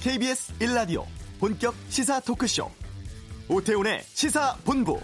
[0.00, 1.04] KBS 1라디오
[1.38, 2.70] 본격 시사 토크쇼
[3.50, 4.98] 오태훈의 시사본부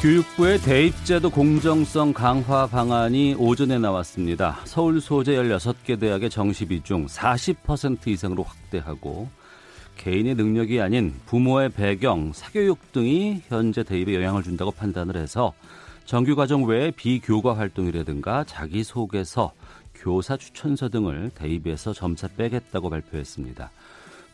[0.00, 4.60] 교육부의 대입제도 공정성 강화 방안이 오전에 나왔습니다.
[4.64, 9.28] 서울 소재 16개 대학의 정시 비중 40% 이상으로 확대하고
[9.96, 15.52] 개인의 능력이 아닌 부모의 배경, 사교육 등이 현재 대입에 영향을 준다고 판단을 해서
[16.04, 19.52] 정규 과정 외에 비교과 활동이라든가 자기소개서,
[19.94, 23.70] 교사 추천서 등을 대입에서 점차 빼겠다고 발표했습니다.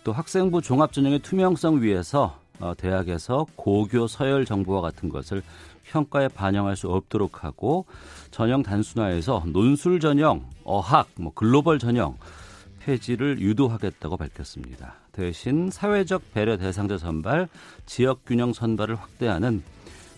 [0.02, 5.42] 또 학생부 종합전형의 투명성 위해서 어, 대학에서 고교 서열 정보와 같은 것을
[5.84, 7.86] 평가에 반영할 수 없도록 하고
[8.30, 12.16] 전형 단순화해서 논술 전형, 어학, 뭐 글로벌 전형
[12.80, 14.94] 폐지를 유도하겠다고 밝혔습니다.
[15.20, 17.46] 대신 사회적 배려 대상자 선발,
[17.84, 19.62] 지역 균형 선발을 확대하는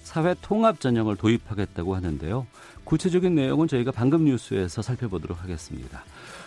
[0.04, 2.46] 사회 통합 전형을 도입하겠다고 하는데요.
[2.84, 6.04] 구체적인 내용은 저희가 방금 뉴스에서 살펴보도록 하겠습니다.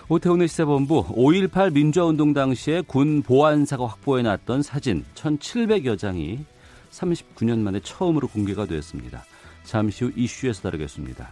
[0.07, 6.45] 오태훈의 시사본부 5.18 민주화운동 당시에 군 보안사가 확보해놨던 사진 1,700여 장이
[6.91, 9.25] 39년 만에 처음으로 공개가 되었습니다.
[9.65, 11.29] 잠시 후 이슈에서 다루겠습니다.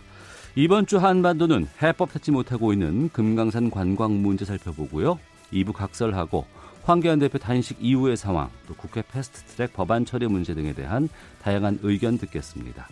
[0.56, 5.20] 이번 주 한반도는 해법 찾지 못하고 있는 금강산 관광 문제 살펴보고요.
[5.54, 6.46] 2부 각설하고
[6.84, 11.08] 황교안 대표 단식 이후의 상황, 또 국회 패스트트랙 법안 처리 문제 등에 대한
[11.42, 12.88] 다양한 의견 듣겠습니다.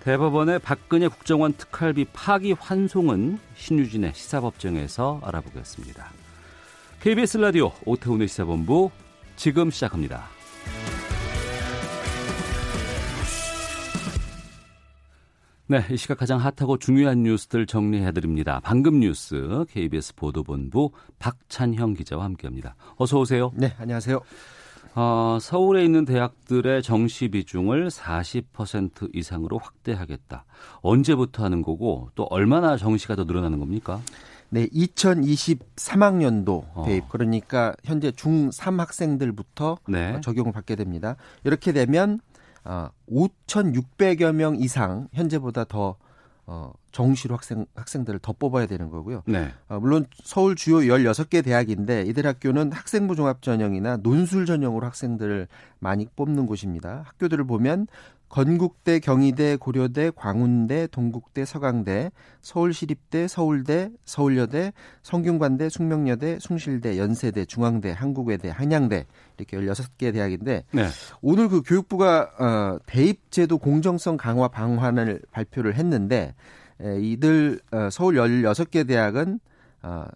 [0.00, 6.10] 대법원의 박근혜 국정원 특활비 파기 환송은 신유진의 시사법정에서 알아보겠습니다.
[7.00, 8.90] KBS 라디오 오태훈의 시사본부
[9.36, 10.24] 지금 시작합니다.
[15.72, 18.60] 네, 이 시각 가장 핫하고 중요한 뉴스들 정리해드립니다.
[18.62, 22.74] 방금 뉴스 KBS 보도본부 박찬형 기자와 함께합니다.
[22.96, 23.52] 어서 오세요.
[23.54, 24.20] 네, 안녕하세요.
[24.96, 30.44] 어, 서울에 있는 대학들의 정시 비중을 40% 이상으로 확대하겠다.
[30.82, 34.02] 언제부터 하는 거고 또 얼마나 정시가 더 늘어나는 겁니까?
[34.50, 36.84] 네, 2023학년도 어.
[36.84, 40.20] 대입 그러니까 현재 중3 학생들부터 네.
[40.20, 41.16] 적용을 받게 됩니다.
[41.44, 42.20] 이렇게 되면
[42.64, 45.96] 어, 5,600여 명 이상 현재보다 더
[46.44, 49.22] 어, 정시로 학생 학생들을 더 뽑아야 되는 거고요.
[49.26, 49.52] 네.
[49.68, 56.06] 어, 물론 서울 주요 16개 대학인데 이들 학교는 학생부 종합 전형이나 논술 전형으로 학생들을 많이
[56.16, 57.04] 뽑는 곳입니다.
[57.06, 57.86] 학교들을 보면
[58.32, 62.10] 건국대, 경희대, 고려대, 광운대, 동국대, 서강대,
[62.40, 64.72] 서울시립대, 서울대, 서울여대,
[65.02, 69.04] 성균관대, 숙명여대, 숭실대, 연세대, 중앙대, 한국외대, 한양대
[69.36, 70.86] 이렇게 16개 대학인데 네.
[71.20, 76.34] 오늘 그 교육부가 어, 대입제도 공정성 강화 방안을 발표를 했는데
[76.80, 79.40] 에, 이들 어, 서울 16개 대학은
[79.82, 80.06] 어,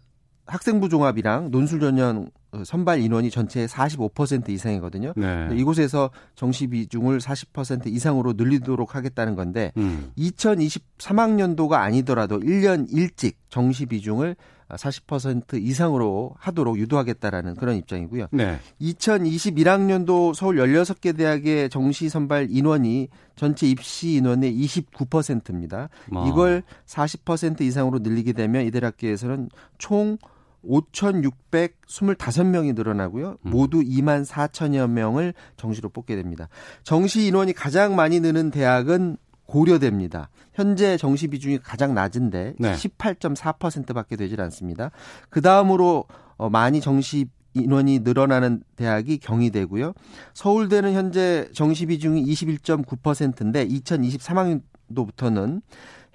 [0.47, 5.13] 학생부 종합이랑 논술 전형 어, 선발 인원이 전체의 45% 이상이거든요.
[5.17, 5.49] 네.
[5.53, 10.13] 이곳에서 정시 비중을 40% 이상으로 늘리도록 하겠다는 건데 음.
[10.19, 14.37] 2023학년도가 아니더라도 1년 일찍 정시 비중을
[14.69, 18.29] 40% 이상으로 하도록 유도하겠다라는 그런 입장이고요.
[18.33, 18.59] 네.
[18.81, 25.89] 2021학년도 서울 16개 대학의 정시 선발 인원이 전체 입시 인원의 29%입니다.
[26.13, 26.27] 아.
[26.29, 30.19] 이걸 40% 이상으로 늘리게 되면 이들 학교에서는 총
[30.65, 33.37] 5,625명이 늘어나고요.
[33.41, 33.51] 음.
[33.51, 36.49] 모두 2만 4천여 명을 정시로 뽑게 됩니다.
[36.83, 39.17] 정시 인원이 가장 많이 느는 대학은
[39.47, 40.29] 고려됩니다.
[40.55, 42.75] 현재 정시 비중이 가장 낮은데 네.
[42.75, 44.91] 18.4%밖에 되질 않습니다.
[45.31, 46.05] 그 다음으로
[46.37, 49.95] 어, 많이 정시 인원이 늘어나는 대학이 경희대고요.
[50.35, 55.63] 서울대는 현재 정시 비중이 21.9%인데 2023학년도부터는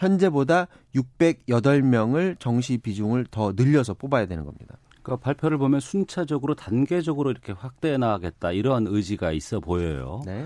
[0.02, 4.78] 현재보다 608명을 정시 비중을 더 늘려서 뽑아야 되는 겁니다.
[5.04, 10.22] 그러니까 발표를 보면 순차적으로 단계적으로 이렇게 확대해 나가겠다 이런 의지가 있어 보여요.
[10.26, 10.46] 네.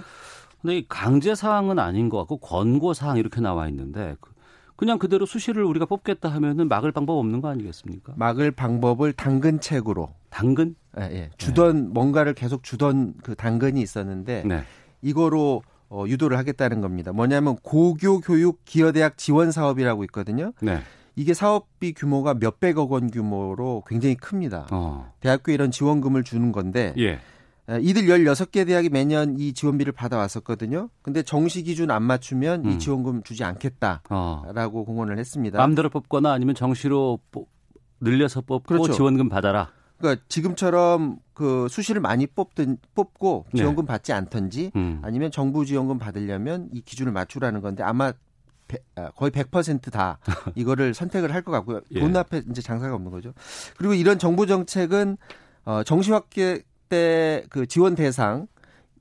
[0.61, 4.33] 근데 이 강제 사항은 아닌 것 같고 권고 사항 이렇게 나와 있는데 그
[4.75, 8.13] 그냥 그대로 수시를 우리가 뽑겠다 하면은 막을 방법 없는 거 아니겠습니까?
[8.17, 10.75] 막을 방법을 당근책으로 당근?
[10.99, 11.29] 예, 예.
[11.37, 11.89] 주던 네.
[11.93, 14.63] 뭔가를 계속 주던 그 당근이 있었는데 네.
[15.01, 15.61] 이거로
[15.95, 17.13] 어, 유도를 하겠다는 겁니다.
[17.13, 20.51] 뭐냐면 고교 교육 기여대학 지원 사업이라고 있거든요.
[20.61, 20.79] 네.
[21.15, 24.67] 이게 사업비 규모가 몇백억 원 규모로 굉장히 큽니다.
[24.71, 25.13] 어.
[25.21, 27.19] 대학교에 이런 지원금을 주는 건데 예.
[27.79, 30.89] 이들 16개 대학이 매년 이 지원비를 받아왔었거든요.
[31.01, 32.71] 근데 정시 기준 안 맞추면 음.
[32.71, 34.85] 이 지원금 주지 않겠다라고 어.
[34.85, 35.57] 공언을 했습니다.
[35.57, 37.47] 마음대로 뽑거나 아니면 정시로 뽑,
[38.01, 38.93] 늘려서 뽑고 그렇죠.
[38.93, 39.71] 지원금 받아라.
[39.97, 43.59] 그러니까 지금처럼 그 수시를 많이 뽑든 뽑고 네.
[43.59, 43.87] 지원금 네.
[43.87, 44.99] 받지 않던지 음.
[45.03, 48.13] 아니면 정부 지원금 받으려면 이 기준을 맞추라는 건데 아마
[48.95, 50.17] 아, 거의 100%다
[50.55, 51.81] 이거를 선택을 할 것 같고요.
[51.91, 51.99] 예.
[51.99, 53.33] 돈 앞에 이제 장사가 없는 거죠.
[53.77, 55.17] 그리고 이런 정부 정책은
[55.65, 58.47] 어 정시학계 때그 지원 대상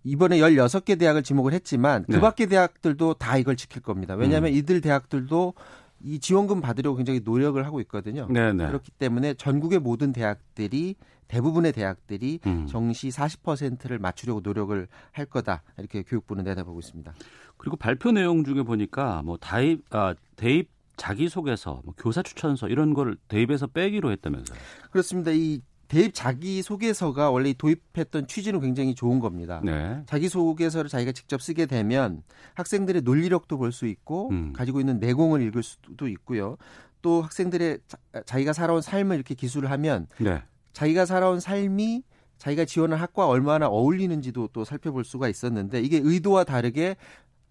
[0.05, 2.21] 이번에 16개 대학을 지목을 했지만 그 네.
[2.21, 4.15] 밖의 대학들도 다 이걸 지킬 겁니다.
[4.15, 4.57] 왜냐하면 음.
[4.57, 5.55] 이들 대학들도
[6.05, 8.27] 이 지원금 받으려고 굉장히 노력을 하고 있거든요.
[8.29, 8.53] 네네.
[8.53, 8.67] 네.
[8.67, 10.97] 그렇기 때문에 전국의 모든 대학들이
[11.29, 12.67] 대부분의 대학들이 음.
[12.67, 17.15] 정시 40%를 맞추려고 노력을 할 거다 이렇게 교육부는 내다보고 있습니다.
[17.57, 23.17] 그리고 발표 내용 중에 보니까 뭐 다입 아, 대입 자기소개서, 뭐 교사 추천서 이런 걸
[23.27, 24.59] 대입해서 빼기로 했다면서요?
[24.91, 25.33] 그렇습니다.
[25.33, 29.61] 이 대입 자기소개서가 원래 도입했던 취지는 굉장히 좋은 겁니다.
[29.65, 30.03] 네.
[30.07, 32.23] 자기소개서를 자기가 직접 쓰게 되면
[32.55, 34.53] 학생들의 논리력도 볼 수 있고 음.
[34.53, 36.57] 가지고 있는 내공을 읽을 수도 있고요.
[37.03, 37.79] 또 학생들의
[38.25, 40.43] 자, 기가 살아온 삶을 이렇게 기술을 하면 네.
[40.73, 42.03] 자기가 살아온 삶이
[42.39, 46.97] 자기가 지원한 학과 얼마나 어울리는지도 또 살펴볼 수가 있었는데 이게 의도와 다르게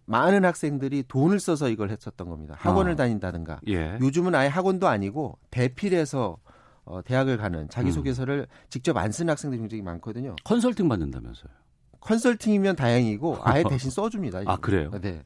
[0.05, 2.55] 많은 학생들이 돈을 써서 이걸 했었던 겁니다.
[2.57, 2.95] 학원을 어.
[2.95, 3.61] 다닌다든가.
[3.69, 3.97] 예.
[4.01, 6.37] 요즘은 아예 학원도 아니고 대필해서
[6.85, 8.55] 어, 대학을 가는 자기소개서를 음.
[8.69, 10.35] 직접 안 쓰는 학생들이 굉장히 많거든요.
[10.43, 11.51] 컨설팅 받는다면서요?
[12.01, 14.41] 컨설팅이면 다행이고 아예 대신 써줍니다.
[14.45, 14.91] 아 그래요?
[15.01, 15.23] 네.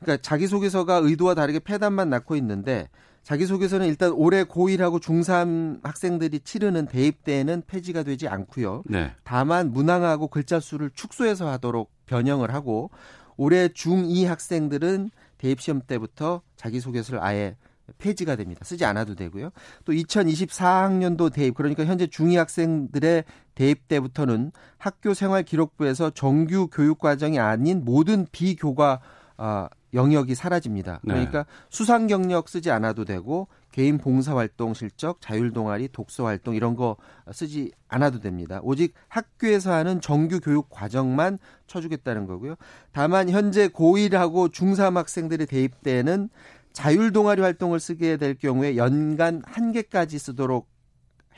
[0.00, 2.88] 그러니까 자기소개서가 의도와 다르게 폐단만 낳고 있는데
[3.22, 8.82] 자기소개서는 일단 올해 고1하고 중3 학생들이 치르는 대입대에는 폐지가 되지 않고요.
[8.84, 9.12] 네.
[9.24, 12.90] 다만 문항하고 글자 수를 축소해서 하도록 변형을 하고
[13.38, 17.56] 올해 중2 학생들은 대입 시험 때부터 자기소개서를 아예
[17.98, 18.62] 폐지가 됩니다.
[18.64, 19.50] 쓰지 않아도 되고요.
[19.84, 27.38] 또 2024학년도 대입 그러니까 현재 중2 학생들의 대입 때부터는 학교 생활 기록부에서 정규 교육 과정이
[27.38, 29.00] 아닌 모든 비교과
[29.36, 31.00] 아, 영역이 사라집니다.
[31.04, 31.14] 네.
[31.14, 31.48] 그러니까 네.
[31.70, 36.96] 수상 경력 쓰지 않아도 되고 개인 봉사 활동 실적, 자율 동아리, 독서 활동 이런 거
[37.32, 38.60] 쓰지 않아도 됩니다.
[38.62, 42.54] 오직 학교에서 하는 정규 교육 과정만 쳐주겠다는 거고요.
[42.92, 46.28] 다만 현재 고1하고 중3 학생들의 대입 때는
[46.74, 50.68] 자율 동아리 활동을 쓰게 될 경우에 연간 한 개까지 쓰도록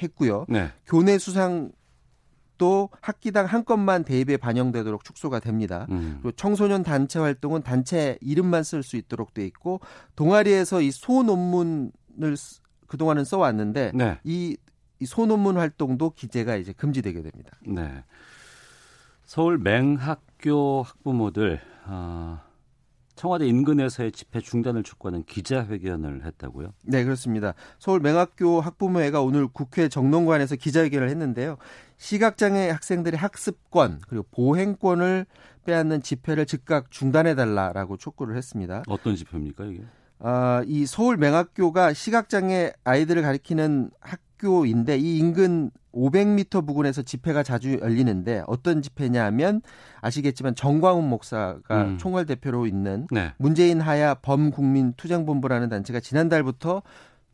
[0.02, 0.46] 했고요.
[0.48, 0.70] 네.
[0.86, 1.70] 교내 수상
[2.58, 5.86] 또 학기당 한 건만 대입에 반영되도록 축소가 됩니다.
[5.90, 6.20] 음.
[6.22, 9.80] 그리고 청소년 단체 활동은 단체 이름만 쓸 수 있도록 돼 있고
[10.16, 12.36] 동아리에서 이 소논문을
[12.86, 14.18] 그동안은 써왔는데 네.
[14.24, 14.56] 이,
[15.00, 17.52] 이 소논문 활동도 기재가 이제 금지되게 됩니다.
[17.66, 18.02] 네.
[19.24, 22.40] 서울 맹학교 학부모들 어,
[23.16, 26.72] 청와대 인근에서의 집회 중단을 촉구하는 기자회견을 했다고요?
[26.84, 27.54] 네, 그렇습니다.
[27.78, 31.56] 서울 맹학교 학부모회가 오늘 국회 정론관에서 기자회견을 했는데요.
[31.96, 35.26] 시각장애 학생들의 학습권 그리고 보행권을
[35.64, 38.82] 빼앗는 집회를 즉각 중단해달라라고 촉구를 했습니다.
[38.86, 39.82] 어떤 집회입니까 이게?
[40.18, 48.42] 아, 이 서울 맹학교가 시각장애 아이들을 가리키는 학교인데 이 인근 500m 부근에서 집회가 자주 열리는데
[48.46, 49.62] 어떤 집회냐 하면
[50.02, 51.98] 아시겠지만 정광훈 목사가 음.
[51.98, 53.32] 총괄 대표로 있는 네.
[53.38, 56.82] 문재인 하야 범국민 투쟁본부라는 단체가 지난달부터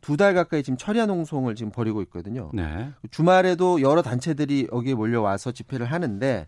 [0.03, 2.51] 두 달 가까이 지금 철야 농성을 지금 벌이고 있거든요.
[2.53, 2.91] 네.
[3.09, 6.45] 주말에도 여러 단체들이 여기에 몰려와서 집회를 하는데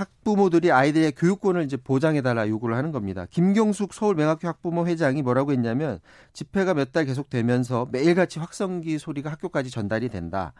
[0.00, 3.26] 학부모들이 아이들의 교육권을 이제 보장해달라 요구를 하는 겁니다.
[3.30, 6.00] 김경숙 서울맹학교 학부모 회장이 뭐라고 했냐면
[6.32, 10.52] 집회가 몇 달 계속되면서 매일같이 확성기 소리가 학교까지 전달이 된다.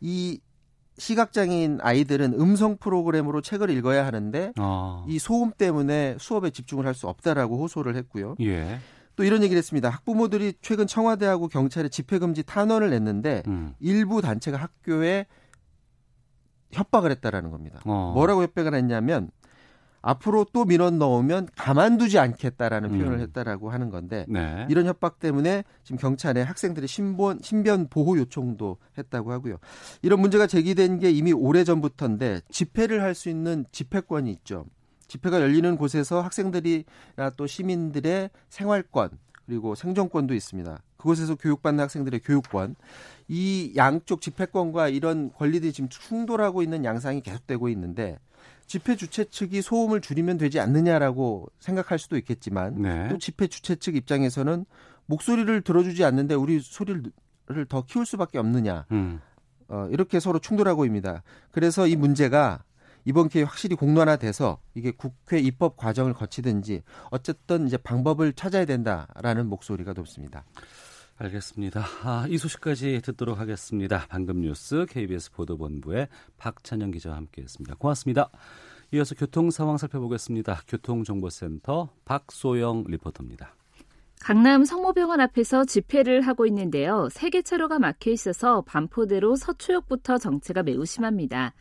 [0.00, 0.40] 이
[0.96, 5.04] 시각장애인 아이들은 음성 프로그램으로 책을 읽어야 하는데 아.
[5.08, 8.36] 이 소음 때문에 수업에 집중을 할 수 없다라고 호소를 했고요.
[8.40, 8.78] 예.
[9.16, 9.88] 또 이런 얘기를 했습니다.
[9.90, 13.74] 학부모들이 최근 청와대하고 경찰에 집회 금지 탄원을 냈는데 음.
[13.80, 15.26] 일부 단체가 학교에
[16.74, 17.80] 협박을 했다라는 겁니다.
[17.84, 18.12] 어.
[18.14, 19.30] 뭐라고 협박을 했냐면
[20.06, 22.98] 앞으로 또 민원 넣으면 가만두지 않겠다라는 음.
[22.98, 24.66] 표현을 했다라고 하는 건데 네.
[24.68, 29.56] 이런 협박 때문에 지금 경찰에 학생들의 신변 신변 보호 요청도 했다고 하고요.
[30.02, 34.66] 이런 문제가 제기된 게 이미 오래 전부터인데 집회를 할 수 있는 집회권이 있죠.
[35.08, 39.10] 집회가 열리는 곳에서 학생들이나 또 시민들의 생활권
[39.46, 40.78] 그리고 생존권도 있습니다.
[41.04, 42.74] 그곳에서 교육받는 학생들의 교육권
[43.28, 48.18] 이 양쪽 집회권과 이런 권리들이 지금 충돌하고 있는 양상이 계속되고 있는데
[48.66, 53.08] 집회 주최 측이 소음을 줄이면 되지 않느냐라고 생각할 수도 있겠지만 네.
[53.10, 54.64] 또 집회 주최 측 입장에서는
[55.06, 57.12] 목소리를 들어주지 않는데 우리 소리를
[57.68, 59.20] 더 키울 수밖에 없느냐 음.
[59.68, 61.22] 어, 이렇게 서로 충돌하고 있습니다.
[61.50, 62.64] 그래서 이 문제가
[63.04, 69.92] 이번 기회에 확실히 공론화돼서 이게 국회 입법 과정을 거치든지 어쨌든 이제 방법을 찾아야 된다라는 목소리가
[69.92, 70.44] 높습니다.
[71.16, 71.84] 알겠습니다.
[72.02, 74.04] 아, 이 소식까지 듣도록 하겠습니다.
[74.08, 77.76] 방금 뉴스 KBS 보도본부의 박찬영 기자와 함께했습니다.
[77.76, 78.30] 고맙습니다.
[78.92, 80.62] 이어서 교통 상황 살펴보겠습니다.
[80.68, 83.54] 교통정보센터 박소영 리포터입니다.
[84.20, 87.08] 강남 성모병원 앞에서 집회를 하고 있는데요.
[87.10, 91.52] 세 개 차로가 막혀 있어서 반포대로 서초역부터 정체가 매우 심합니다.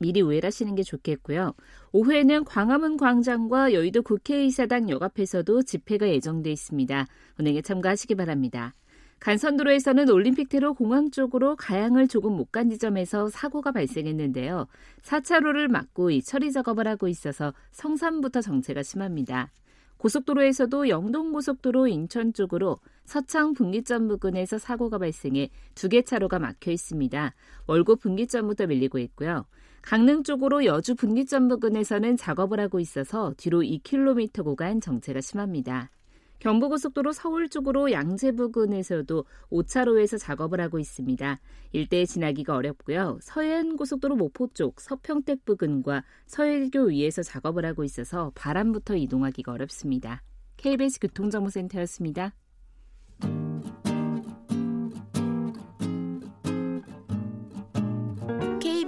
[0.00, 1.54] 미리 우회하시는 게 좋겠고요.
[1.92, 7.06] 오후에는 광화문 광장과 여의도 국회의사당 역 앞에서도 집회가 예정돼 있습니다.
[7.38, 8.74] 운행에 참가하시기 바랍니다.
[9.20, 14.66] 간선도로에서는 올림픽대로 공항 쪽으로 가양을 조금 못 간 지점에서 사고가 발생했는데요.
[15.02, 19.50] 4차로를 막고 이 처리 작업을 하고 있어서 성산부터 정체가 심합니다.
[19.96, 27.32] 고속도로에서도 영동고속도로 인천 쪽으로 서창 분기점 부근에서 사고가 발생해 두 개 차로가 막혀 있습니다.
[27.66, 29.46] 월곡 분기점부터 밀리고 있고요.
[29.84, 35.90] 강릉 쪽으로 여주 분기점 부근에서는 작업을 하고 있어서 뒤로 2km 구간 정체가 심합니다.
[36.38, 41.38] 경부고속도로 서울 쪽으로 양재 부근에서도 5차로에서 작업을 하고 있습니다.
[41.72, 43.18] 일대에 지나기가 어렵고요.
[43.20, 50.22] 서해안고속도로 목포 쪽 서평택 부근과 서해교 위에서 작업을 하고 있어서 바람부터 이동하기가 어렵습니다.
[50.56, 52.32] KBS 교통정보센터였습니다.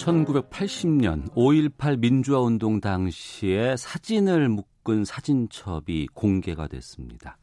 [0.00, 7.36] 1980년 5.18 민주화 운동 당시에 사진을 묶은 사진첩이 공개가 됐습니다.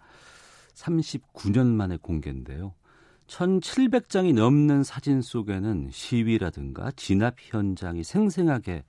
[0.73, 2.73] 39년 만에 공개인데요.
[3.27, 8.85] 1700장이 넘는 사진 속에는 시위라든가 진압 현장이 생생하게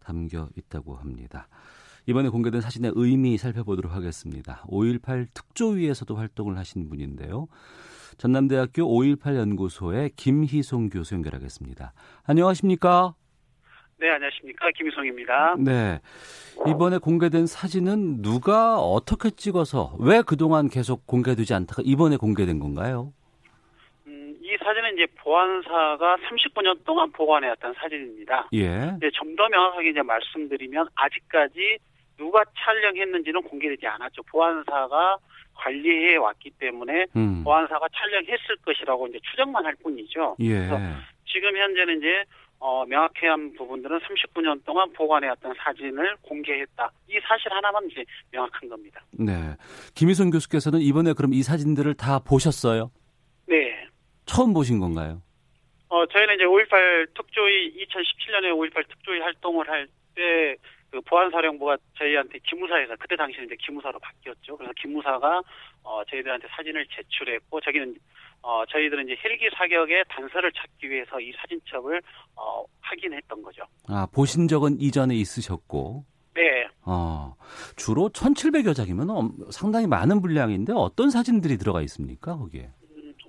[0.00, 1.48] 담겨 있다고 합니다.
[2.06, 4.62] 이번에 공개된 사진의 의미 살펴보도록 하겠습니다.
[4.66, 7.46] 5.18 특조위에서도 활동을 하신 분인데요.
[8.18, 11.92] 전남대학교 5.18 연구소의 김희송 교수 연결하겠습니다.
[12.26, 13.14] 안녕하십니까?
[13.98, 14.68] 네, 안녕하십니까.
[14.76, 15.54] 김희송입니다.
[15.60, 16.00] 네.
[16.66, 23.12] 이번에 공개된 사진은 누가 어떻게 찍어서 왜 그동안 계속 공개되지 않다가 이번에 공개된 건가요?
[24.08, 28.48] 음, 이 사진은 이제 보안사가 39년 동안 보관해왔던 사진입니다.
[28.54, 28.98] 예.
[29.14, 31.78] 좀더 명확하게 이제 말씀드리면 아직까지
[32.22, 34.22] 누가 촬영했는지는 공개되지 않았죠.
[34.30, 35.16] 보안사가
[35.54, 37.42] 관리해 왔기 때문에 음.
[37.42, 40.36] 보안사가 촬영했을 것이라고 이제 추정만 할 뿐이죠.
[40.38, 40.54] 예.
[40.54, 40.78] 그래서
[41.26, 42.24] 지금 현재는 이제
[42.60, 46.92] 어, 명확한 부분들은 39년 동안 보관해왔던 사진을 공개했다.
[47.08, 49.04] 이 사실 하나만 이제 명확한 겁니다.
[49.18, 49.32] 네.
[49.96, 52.92] 김희선 교수께서는 이번에 그럼 이 사진들을 다 보셨어요?
[53.48, 53.88] 네.
[54.26, 55.20] 처음 보신 건가요?
[55.88, 60.56] 어, 저희는 이제 5.18 특조위, 2017년에 5.18 특조위 활동을 할 때
[60.92, 64.58] 그 보안사령부가 저희한테 기무사에서 그때 당시에 이제 기무사로 바뀌었죠.
[64.58, 65.40] 그래서 기무사가
[65.82, 67.96] 어 저희들한테 사진을 제출했고 저기는
[68.42, 72.02] 어 저희들은 이제 헬기 사격의 단서를 찾기 위해서 이 사진첩을
[72.36, 73.62] 어 확인했던 거죠.
[73.88, 76.04] 아 보신 적은 이전에 있으셨고.
[76.34, 76.68] 네.
[76.84, 77.34] 어
[77.76, 79.06] 주로 1,700여 장이면
[79.50, 82.68] 상당히 많은 분량인데 어떤 사진들이 들어가 있습니까 거기에?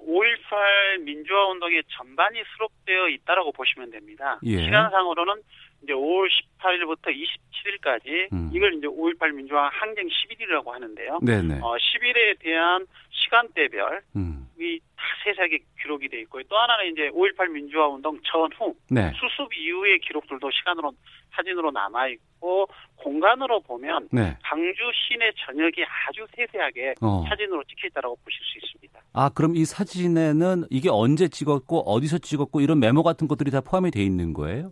[0.05, 4.39] 5.18 음, 민주화 운동의 전반이 수록되어 있다라고 보시면 됩니다.
[4.43, 4.63] 예.
[4.63, 5.41] 시간상으로는
[5.83, 8.49] 이제 5월 18일부터 27일까지 음.
[8.53, 11.19] 이걸 이제 5.18 민주화 항쟁 10일이라고 하는데요.
[11.21, 11.59] 네네.
[11.61, 14.47] 어, 10일에 대한 시간대별 음.
[14.59, 14.83] 이다
[15.25, 16.43] 세세하게 기록이 돼 있고요.
[16.47, 19.11] 또 하나는 이제 5.18 민주화 운동 전후 네.
[19.15, 20.93] 수습 이후의 기록들도 시간으로
[21.35, 24.37] 사진으로 남아 있고 공간으로 보면 네.
[24.43, 27.25] 광주 시내 전역이 아주 세세하게 어.
[27.27, 29.01] 사진으로 찍혀 있다고 보실 수 있습니다.
[29.13, 33.91] 아 그럼 이 사진에는 이게 언제 찍었고 어디서 찍었고 이런 메모 같은 것들이 다 포함이
[33.91, 34.71] 돼 있는 거예요?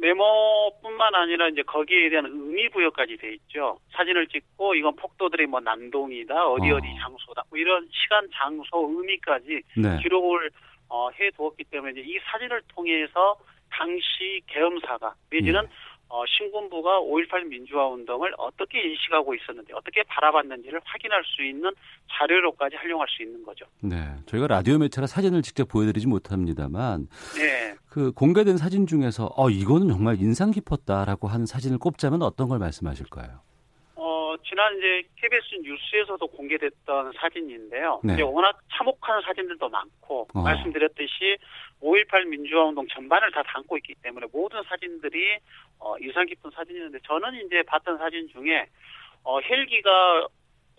[0.00, 3.78] 메모뿐만 아니라 이제 거기에 대한 의미 부여까지 돼 있죠.
[3.92, 6.94] 사진을 찍고 이건 폭도들의 뭐 난동이다, 어디 어디 어.
[7.00, 9.98] 장소다, 뭐 이런 시간, 장소, 의미까지 네.
[10.02, 10.50] 기록을
[10.88, 13.36] 어, 해두었기 때문에 이제 이 사진을 통해서
[13.70, 15.68] 당시 계엄사가 내지는 네.
[16.08, 21.70] 어, 신군부가 5.18 민주화 운동을 어떻게 인식하고 있었는지, 어떻게 바라봤는지를 확인할 수 있는
[22.10, 23.66] 자료로까지 활용할 수 있는 거죠.
[23.82, 23.96] 네.
[24.26, 27.74] 저희가 라디오 매체라 사진을 직접 보여드리지 못합니다만, 네.
[27.90, 33.40] 그 공개된 사진 중에서, 어, 이거는 정말 인상 깊었다라고 하는 사진을 꼽자면 어떤 걸 말씀하실까요?
[34.44, 38.00] 지난 이제 KBS 뉴스에서도 공개됐던 사진인데요.
[38.04, 38.14] 네.
[38.14, 40.42] 이제 워낙 참혹한 사진들도 많고 어.
[40.42, 41.38] 말씀드렸듯이
[41.82, 45.38] 5.18 민주화 운동 전반을 다 담고 있기 때문에 모든 사진들이
[45.78, 48.66] 어, 인상 깊은 사진이었는데 저는 이제 봤던 사진 중에
[49.24, 50.28] 어, 헬기가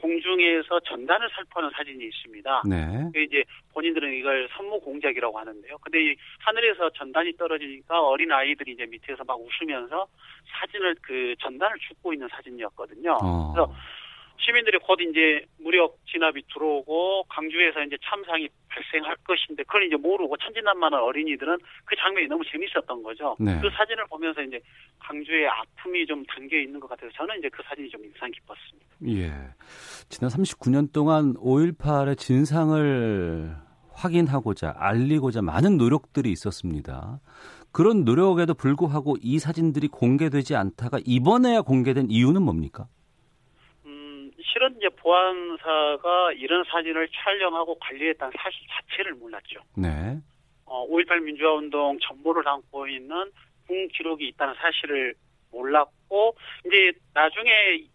[0.01, 2.63] 공중에서 전단을 살포하는 사진이 있습니다.
[2.68, 3.12] 네.
[3.15, 5.77] 이제 본인들은 이걸 선무 공작이라고 하는데요.
[5.79, 10.08] 근데 이 하늘에서 전단이 떨어지니까 어린 아이들이 이제 밑에서 막 웃으면서
[10.48, 13.18] 사진을 그 전단을 줍고 있는 사진이었거든요.
[13.22, 13.53] 어.
[13.53, 13.74] 그래서
[14.39, 21.01] 시민들이 곧 이제 무력 진압이 들어오고 강주에서 이제 참상이 발생할 것인데 그걸 이제 모르고 천진난만한
[21.01, 23.36] 어린이들은 그 장면이 너무 재밌었던 거죠.
[23.39, 23.60] 네.
[23.62, 24.60] 그 사진을 보면서 이제
[25.00, 28.89] 강주의 아픔이 좀 담겨 있는 것 같아서 저는 이제 그 사진이 좀 인상 깊었습니다.
[29.08, 29.31] 예.
[30.10, 33.55] 지난 39년 동안 5.18의 진상을
[33.93, 37.19] 확인하고자 알리고자 많은 노력들이 있었습니다.
[37.72, 42.88] 그런 노력에도 불구하고 이 사진들이 공개되지 않다가 이번에야 공개된 이유는 뭡니까?
[44.60, 49.62] 음, 실은 이제 보안사가 이런 사진을 촬영하고 관리했다는 사실 자체를 몰랐죠.
[49.75, 50.18] 네.
[50.66, 53.32] 어, 5.18 민주화 운동 전모를 담고 있는
[53.68, 55.16] 군 기록이 있다는 사실을
[55.51, 56.36] 몰랐고
[56.66, 57.86] 이제 나중에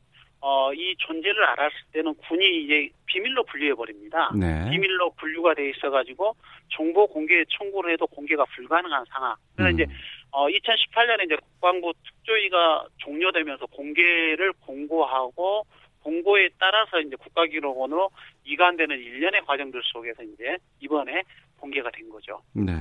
[0.41, 4.31] 어, 이 존재를 알았을 때는 군이 이제 비밀로 분류해 버립니다.
[4.39, 4.71] 네.
[4.71, 6.37] 비밀로 분류가 돼 있어가지고
[6.69, 9.37] 정보 공개 청구를 해도 공개가 불가능한 상황.
[9.57, 9.75] 그래서 음.
[9.75, 9.87] 이제
[10.31, 15.65] 어, 2018년에 이제 국방부 특조위가 종료되면서 공개를 공고하고
[16.05, 18.11] 공고에 따라서 이제 국가기록원으로
[18.45, 21.23] 이관되는 일련의 과정들 속에서 이제 이번에
[21.59, 22.43] 공개가 된 거죠.
[22.53, 22.73] 네.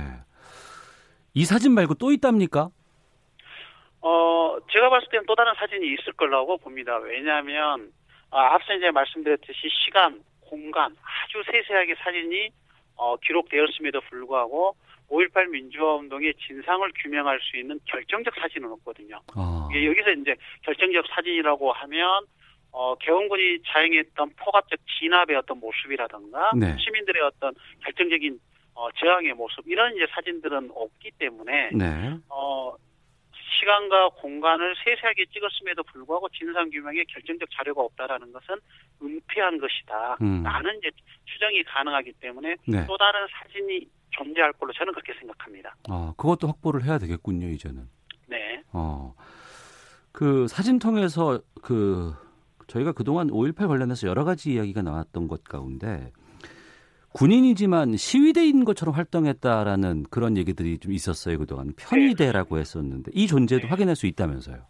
[1.32, 2.68] 이 사진 말고 또 있답니까?
[4.02, 6.98] 어, 제가 봤을 때는 또 다른 사진이 있을 거라고 봅니다.
[6.98, 7.90] 왜냐하면,
[8.30, 12.50] 아, 앞서 이제 말씀드렸듯이 시간, 공간, 아주 세세하게 사진이,
[12.96, 14.76] 어, 기록되었음에도 불구하고,
[15.08, 19.20] 5.18 민주화 운동의 진상을 규명할 수 있는 결정적 사진은 없거든요.
[19.34, 19.68] 아.
[19.72, 22.26] 여기서 이제 결정적 사진이라고 하면,
[22.74, 26.76] 어, 개헌군이 자행했던 포괄적 진압의 어떤 모습이라든가, 네.
[26.76, 27.54] 시민들의 어떤
[27.84, 28.40] 결정적인,
[28.74, 32.18] 어, 저항의 모습, 이런 이제 사진들은 없기 때문에, 네.
[32.28, 32.74] 어,
[33.60, 38.56] 시간과 공간을 세세하게 찍었음에도 불구하고 진상 규명에 결정적 자료가 없다라는 것은
[39.00, 40.16] 은폐한 것이다.
[40.22, 40.42] 음.
[40.42, 40.90] 라는 이제
[41.26, 42.84] 추정이 가능하기 때문에 네.
[42.88, 45.76] 또 다른 사진이 존재할 걸로 저는 그렇게 생각합니다.
[45.88, 47.88] 아, 그것도 확보를 해야 되겠군요, 이제는.
[48.26, 48.60] 네.
[48.72, 49.14] 어.
[50.10, 52.23] 그 사진 통해서 그
[52.74, 56.10] 저희가 그동안 5.18 관련해서 여러 가지 이야기가 나왔던 것 가운데
[57.12, 61.72] 군인이지만 시위대인 것처럼 활동했다라는 그런 얘기들이 좀 있었어요, 그동안.
[61.76, 63.68] 편의대라고 했었는데 이 존재도 네.
[63.68, 64.66] 확인할 수 있다면서요.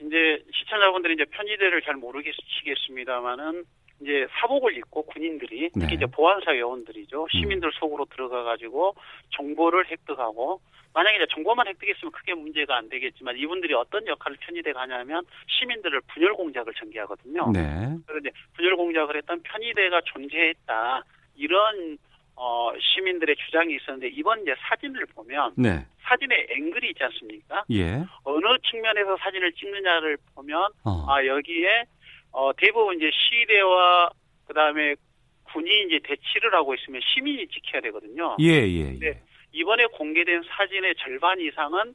[0.00, 0.16] 이제
[0.54, 3.64] 시청자분들이 이제 편의대를 잘 모르겠시겠습니다만은
[4.00, 5.94] 이제 사복을 입고 군인들이 특히 네.
[5.94, 8.94] 이제 보안사 요원들이죠 시민들 속으로 들어가 가지고
[9.36, 10.60] 정보를 획득하고
[10.92, 16.32] 만약에 이제 정보만 획득했으면 크게 문제가 안 되겠지만 이분들이 어떤 역할을 편의대가 하냐면 시민들을 분열
[16.34, 17.52] 공작을 전개하거든요.
[17.52, 17.96] 네.
[18.20, 21.04] 이제 분열 공작을 했던 편의대가 존재했다
[21.36, 21.98] 이런
[22.34, 25.84] 어 시민들의 주장이 있었는데 이번 이제 사진을 보면 네.
[26.02, 27.64] 사진에 앵글이 있지 않습니까?
[27.70, 28.02] 예.
[28.24, 31.06] 어느 측면에서 사진을 찍느냐를 보면 어.
[31.08, 31.84] 아 여기에
[32.32, 34.10] 어 대부분 이제 시대와
[34.46, 34.94] 그 다음에
[35.52, 38.36] 군이 이제 대치를 하고 있으면 시민이 지켜야 되거든요.
[38.40, 38.98] 예, 예, 예.
[38.98, 39.22] 네.
[39.52, 41.94] 이번에 공개된 사진의 절반 이상은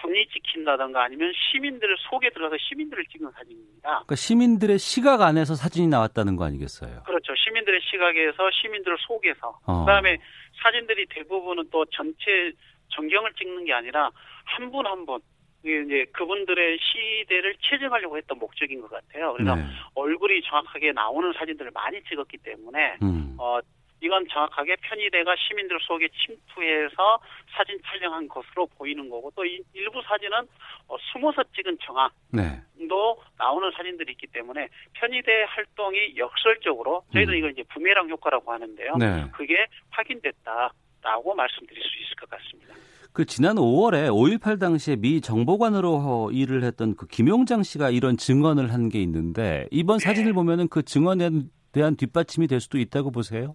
[0.00, 3.88] 군이 찍힌다던가 아니면 시민들 속에 들어가서 시민들을 찍은 사진입니다.
[3.88, 7.02] 그러니까 시민들의 시각 안에서 사진이 나왔다는 거 아니겠어요?
[7.04, 7.34] 그렇죠.
[7.36, 9.80] 시민들의 시각에서 시민들 속에서 어.
[9.80, 10.18] 그다음에
[10.62, 12.52] 사진들이 대부분은 또 전체
[12.90, 14.10] 전경을 찍는 게 아니라
[14.44, 15.20] 한 분 한분
[15.68, 19.34] 이게 이제 그분들의 시대를 체증하려고 했던 목적인 것 같아요.
[19.34, 19.62] 그래서 네.
[19.94, 23.36] 얼굴이 정확하게 나오는 사진들을 많이 찍었기 때문에 음.
[23.38, 23.58] 어
[24.00, 27.18] 이건 정확하게 편의대가 시민들 속에 침투해서
[27.50, 30.38] 사진 촬영한 것으로 보이는 거고 또 이- 일부 사진은
[30.86, 32.42] 어, 숨어서 찍은 정황 네.
[32.88, 37.36] 도 나오는 사진들이 있기 때문에 편의대 활동이 역설적으로 저희도 음.
[37.36, 38.96] 이걸 이제 부메랑 효과라고 하는데요.
[38.98, 39.24] 네.
[39.32, 42.74] 그게 확인됐다라고 말씀드릴 수 있을 것 같습니다.
[43.12, 48.72] 그 지난 5월에 5.18 당시에 미 정보관으로 어, 일을 했던 그 김용장 씨가 이런 증언을
[48.72, 50.04] 한 게 있는데 이번 네.
[50.06, 51.30] 사진을 보면은 그 증언에
[51.72, 53.54] 대한 뒷받침이 될 수도 있다고 보세요.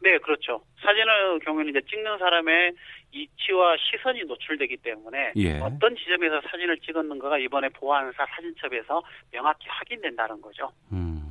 [0.00, 0.62] 네, 그렇죠.
[0.80, 2.72] 사진의 경우에는 이제 찍는 사람의
[3.12, 5.58] 이치와 시선이 노출되기 때문에 예.
[5.60, 10.70] 어떤 지점에서 사진을 찍었는가가 이번에 보안사 사진첩에서 명확히 확인된다는 거죠.
[10.92, 11.23] 음.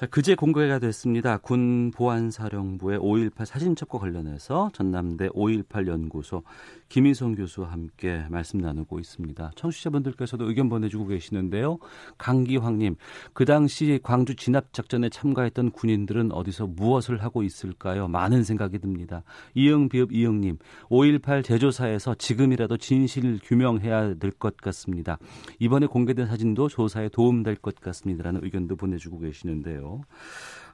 [0.00, 1.36] 자, 그제 공개가 됐습니다.
[1.36, 6.42] 군 보안사령부의 5.18 사진첩과 관련해서 전남대 5.18 연구소
[6.88, 9.50] 김희성 교수와 함께 말씀 나누고 있습니다.
[9.56, 11.76] 청취자분들께서도 의견 보내주고 계시는데요.
[12.16, 12.96] 강기황님,
[13.34, 18.08] 그 당시 광주 진압작전에 참가했던 군인들은 어디서 무엇을 하고 있을까요?
[18.08, 19.22] 많은 생각이 듭니다.
[19.52, 20.56] 이영비읍 이영님,
[20.88, 25.18] 5.18 제조사에서 지금이라도 진실 규명해야 될 것 같습니다.
[25.58, 29.89] 이번에 공개된 사진도 조사에 도움될 것 같습니다라는 의견도 보내주고 계시는데요.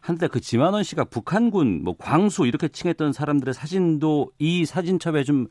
[0.02, 5.48] 한때 그 지만원 씨가 북한군, 뭐 광수 이렇게 칭했던 사람들의 사진도 이 사진첩에 좀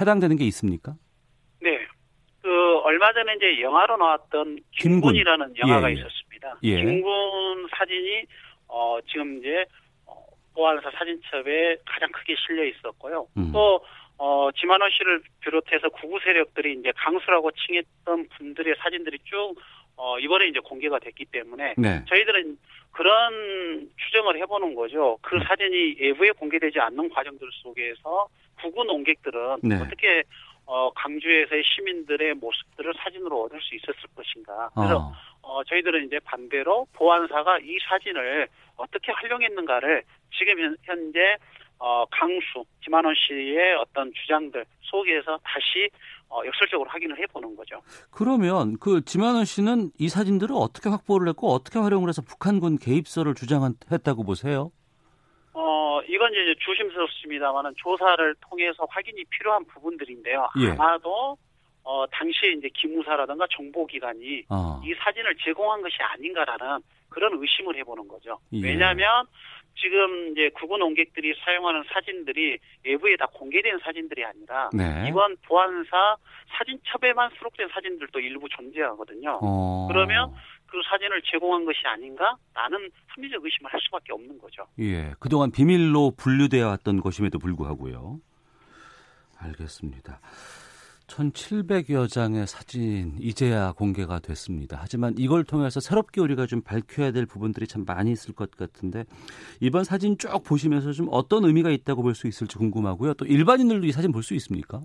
[0.00, 0.94] 해당되는 게 있습니까?
[1.60, 1.78] 네.
[2.42, 5.12] 그 얼마 전에 이제 영화로 나왔던 김군.
[5.12, 5.98] 김군이라는 영화가 예, 예.
[5.98, 6.58] 있었습니다.
[6.62, 6.76] 예.
[6.76, 8.26] 김군 사진이
[8.68, 9.64] 어 지금 이제
[10.04, 13.26] 어, 보안사 사진첩에 가장 크게 실려 있었고요.
[13.36, 13.50] 음.
[13.52, 13.80] 또
[14.18, 19.54] 어, 지만원 씨를 비롯해서 구구 세력들이 이제 강수라고 칭했던 분들의 사진들이 쭉
[19.96, 22.04] 어, 이번에 이제 공개가 됐기 때문에 네.
[22.06, 22.58] 저희들은
[22.92, 25.18] 그런 추정을 해보는 거죠.
[25.22, 25.42] 그 음.
[25.42, 28.28] 사진이 외부에 공개되지 않는 과정들 속에서
[28.60, 29.76] 구구 농객들은 네.
[29.76, 30.22] 어떻게
[30.66, 34.70] 어, 강주에서의 시민들의 모습들을 사진으로 얻을 수 있었을 것인가.
[34.74, 35.12] 그래서 어.
[35.42, 40.02] 어, 저희들은 이제 반대로 보안사가 이 사진을 어떻게 활용했는가를
[40.36, 41.36] 지금 현재
[41.78, 45.88] 어, 강수, 김한원 씨의 어떤 주장들 속에서 다시
[46.28, 47.80] 어, 역설적으로 확인을 해보는 거죠.
[48.10, 54.24] 그러면 그 지만원 씨는 이 사진들을 어떻게 확보를 했고 어떻게 활용을 해서 북한군 개입설을 주장했다고
[54.24, 54.72] 보세요?
[55.52, 60.48] 어, 이건 이제 조심스럽습니다만은 조사를 통해서 확인이 필요한 부분들인데요.
[60.60, 60.70] 예.
[60.72, 61.38] 아마도
[61.82, 64.80] 어, 당시에 이제 기무사라든가 정보기관이 어.
[64.84, 68.38] 이 사진을 제공한 것이 아닌가라는 그런 의심을 해보는 거죠.
[68.52, 68.60] 예.
[68.60, 69.24] 왜냐하면
[69.76, 75.06] 지금 이제 국군 온객들이 사용하는 사진들이 외부에 다 공개된 사진들이 아니라 네.
[75.08, 76.16] 이건 보안사
[76.56, 79.40] 사진첩에만 수록된 사진들도 일부 존재하거든요.
[79.42, 79.86] 어.
[79.88, 80.32] 그러면
[80.66, 84.66] 그 사진을 제공한 것이 아닌가라는 합리적 의심을 할 수밖에 없는 거죠.
[84.78, 88.18] 예, 그동안 비밀로 분류되어 왔던 것임에도 불구하고요.
[89.38, 90.20] 알겠습니다.
[91.06, 94.76] 1,700여 장의 사진 이제야 공개가 됐습니다.
[94.80, 99.04] 하지만 이걸 통해서 새롭게 우리가 좀 밝혀야 될 부분들이 참 많이 있을 것 같은데
[99.60, 103.14] 이번 사진 쭉 보시면서 좀 어떤 의미가 있다고 볼 수 있을지 궁금하고요.
[103.14, 104.80] 또 일반인들도 이 사진 볼 수 있습니까?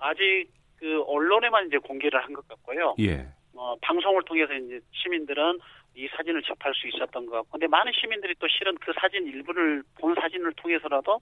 [0.00, 2.96] 아직 그 언론에만 이제 공개를 한 것 같고요.
[3.00, 3.28] 예.
[3.54, 5.58] 어, 방송을 통해서 이제 시민들은
[5.96, 9.84] 이 사진을 접할 수 있었던 것 같고, 근데 많은 시민들이 또 실은 그 사진 일부를
[10.00, 11.20] 본 사진을 통해서라도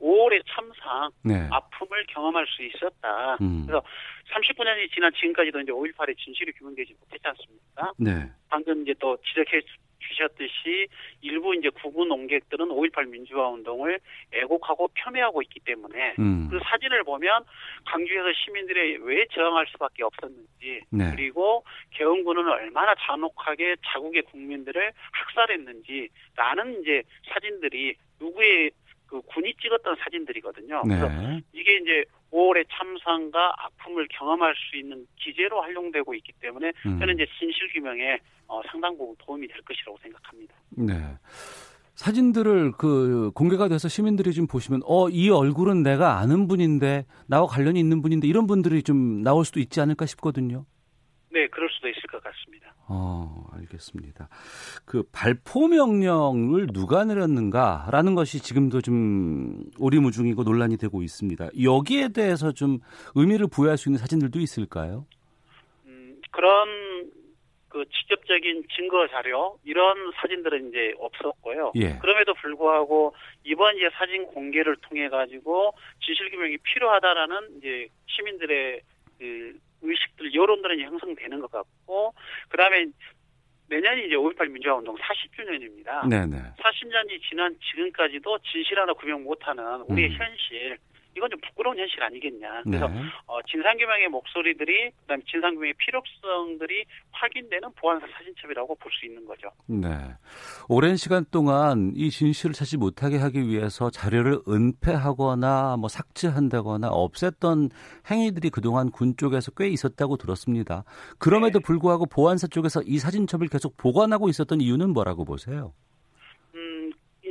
[0.00, 1.48] 5월의 참상 네.
[1.50, 3.36] 아픔을 경험할 수 있었다.
[3.40, 3.64] 음.
[3.66, 3.82] 그래서
[4.32, 7.92] 39년이 지난 지금까지도 이제 5.18의 진실이 규명되지 못했지 않습니까?
[7.98, 8.30] 네.
[8.48, 9.60] 방금 이제 또 지적해
[10.00, 10.88] 주셨듯이
[11.20, 13.98] 일부 이제 국군 농객들은 5.18 민주화 운동을
[14.32, 16.48] 애곡하고 폄훼하고 있기 때문에 음.
[16.50, 17.44] 그 사진을 보면
[17.86, 21.10] 강주에서 시민들이 왜 저항할 수밖에 없었는지 네.
[21.14, 28.70] 그리고 개헌군은 얼마나 잔혹하게 자국의 국민들을 학살했는지라는 이제 사진들이 누구의
[29.08, 30.82] 그 군이 찍었던 사진들이거든요.
[30.82, 31.40] 그래서 네.
[31.52, 36.98] 이게 이제 5월의 참상과 아픔을 경험할 수 있는 기재로 활용되고 있기 때문에 음.
[36.98, 40.54] 저는 이제 진실 규명에 어, 상당 부분 도움이 될 것이라고 생각합니다.
[40.70, 40.94] 네.
[41.94, 47.80] 사진들을 그 공개가 돼서 시민들이 좀 보시면 어 이 얼굴은 내가 아는 분인데 나와 관련이
[47.80, 50.64] 있는 분인데 이런 분들이 좀 나올 수도 있지 않을까 싶거든요.
[51.30, 52.74] 네, 그럴 수도 있을 것 같습니다.
[52.88, 54.28] 어, 알겠습니다.
[54.86, 61.48] 그 발포 명령을 누가 내렸는가라는 것이 지금도 좀 오리무중이고 논란이 되고 있습니다.
[61.62, 62.78] 여기에 대해서 좀
[63.14, 65.04] 의미를 부여할 수 있는 사진들도 있을까요?
[65.86, 67.10] 음, 그런
[67.68, 71.72] 그 직접적인 증거 자료 이런 사진들은 이제 없었고요.
[71.76, 71.98] 예.
[71.98, 73.14] 그럼에도 불구하고
[73.44, 78.80] 이번 이제 사진 공개를 통해 가지고 진실 규명이 필요하다라는 이제 시민들의
[79.18, 82.14] 그 의식들 여론들은 형성되는 것 같고
[82.48, 82.86] 그다음에
[83.68, 86.08] 내년이 이제 5.18 민주화 운동 40주년입니다.
[86.08, 86.36] 네네.
[86.58, 90.16] 40년이 지난 지금까지도 진실 하나 규명 못하는 우리의 음.
[90.16, 90.78] 현실
[91.16, 92.62] 이건 좀 부끄러운 현실 아니겠냐.
[92.66, 92.78] 네.
[92.78, 92.86] 그래서
[93.26, 99.50] 어, 진상규명의 목소리들이 그다음에 진상규명의 필요성들이 확인되는 보안사 사진첩이라고 볼 수 있는 거죠.
[99.66, 99.88] 네.
[100.68, 107.70] 오랜 시간 동안 이 진실을 찾지 못하게 하기 위해서 자료를 은폐하거나 뭐 삭제한다거나 없앴던
[108.10, 110.84] 행위들이 그동안 군 쪽에서 꽤 있었다고 들었습니다.
[111.18, 111.64] 그럼에도 네.
[111.64, 115.72] 불구하고 보안사 쪽에서 이 사진첩을 계속 보관하고 있었던 이유는 뭐라고 보세요?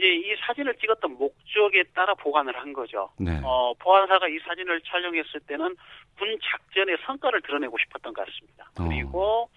[0.08, 3.10] 음, 이제 이 사진을 찍었던 목적에 따라 보관을 한 거죠.
[3.20, 3.40] 네.
[3.44, 5.76] 어, 보안사가 이 사진을 촬영했을 때는
[6.18, 8.70] 군 작전의 성과를 드러내고 싶었던 것 같습니다.
[8.80, 8.88] 어.
[8.88, 9.50] 그리고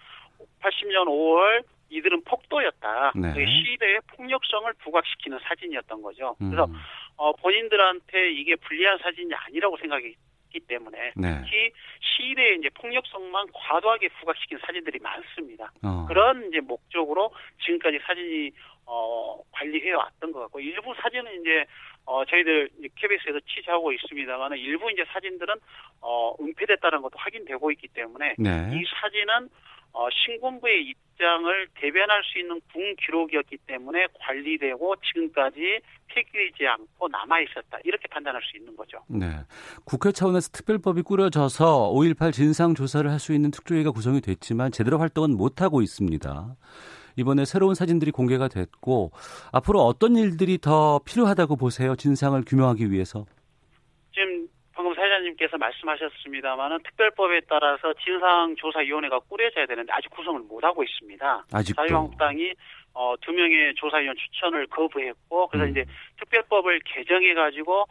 [0.61, 3.11] 80년 5월 이들은 폭도였다.
[3.15, 3.33] 네.
[3.33, 6.35] 그 시대의 폭력성을 부각시키는 사진이었던 거죠.
[6.41, 6.51] 음.
[6.51, 6.69] 그래서
[7.17, 11.41] 어, 본인들한테 이게 불리한 사진이 아니라고 생각했기 때문에 네.
[11.41, 15.71] 특히 시대의 이제 폭력성만 과도하게 부각시킨 사진들이 많습니다.
[15.83, 16.05] 어.
[16.07, 17.33] 그런 이제 목적으로
[17.65, 18.51] 지금까지 사진이
[18.85, 21.65] 어, 관리해 왔던 것 같고 일부 사진은 이제
[22.05, 25.55] 어, 저희들 KBS에서 취재하고 있습니다만 일부 이제 사진들은
[26.01, 28.71] 어, 은폐됐다는 것도 확인되고 있기 때문에 네.
[28.73, 29.49] 이 사진은
[29.93, 37.77] 어, 신군부의 입장을 대변할 수 있는 군 기록이었기 때문에 관리되고 지금까지 폐기되지 않고 남아 있었다
[37.83, 38.99] 이렇게 판단할 수 있는 거죠.
[39.07, 39.27] 네.
[39.85, 45.37] 국회 차원에서 특별법이 꾸려져서 5.18 진상 조사를 할 수 있는 특조위가 구성이 됐지만 제대로 활동은
[45.37, 46.55] 못 하고 있습니다.
[47.15, 49.11] 이번에 새로운 사진들이 공개가 됐고
[49.51, 51.95] 앞으로 어떤 일들이 더 필요하다고 보세요?
[51.95, 53.25] 진상을 규명하기 위해서.
[54.13, 61.45] 지금 방금 사회자님께서 말씀하셨습니다만은 특별법에 따라서 진상조사위원회가 꾸려져야 되는데 아직 구성을 못 하고 있습니다.
[61.51, 61.81] 아직도.
[61.81, 62.53] 자유한국당이
[62.93, 65.71] 어, 두 명의 조사위원 추천을 거부했고 그래서 음.
[65.71, 65.85] 이제
[66.19, 67.85] 특별법을 개정해 가지고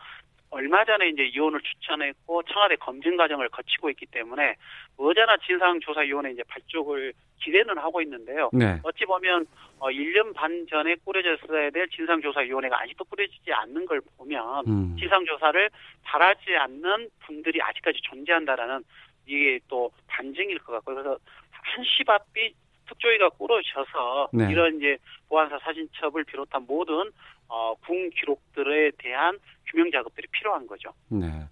[0.51, 4.57] 얼마 전에 이제 위원을 추천했고 청와대 검증 과정을 거치고 있기 때문에
[4.97, 8.51] 어제나 진상조사위원회 이제 발족을 기대는 하고 있는데요.
[8.53, 8.79] 네.
[8.83, 9.47] 어찌 보면
[9.79, 14.97] 어 1년 반 전에 꾸려졌어야 될 진상조사위원회가 아직도 꾸려지지 않는 걸 보면 음.
[14.99, 15.71] 진상조사를
[16.03, 18.85] 바라지 않는 분들이 아직까지 존재한다라는
[19.27, 20.97] 이게 또 반증일 것 같고요.
[20.97, 21.19] 그래서
[21.51, 22.55] 한시 앞이
[22.89, 24.51] 특조위가 꾸러져서 네.
[24.51, 27.11] 이런 이제 보안사 사진첩을 비롯한 모든
[27.49, 29.39] 어, 궁 기록들에 대한
[29.71, 30.91] 규명 작업들이 필요한 거죠.
[31.09, 31.47] 네.